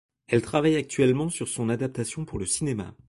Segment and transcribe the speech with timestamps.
[0.29, 2.95] Elle travaille actuellement sur son adaptation pour le cinéma.